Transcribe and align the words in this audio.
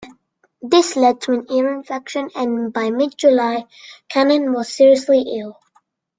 This 0.63 0.95
led 0.95 1.21
to 1.21 1.33
an 1.33 1.45
ear 1.51 1.71
infection, 1.75 2.31
and 2.35 2.73
by 2.73 2.89
mid-July 2.89 3.67
Cannon 4.09 4.51
was 4.51 4.73
seriously 4.73 5.21
ill. 5.39 5.61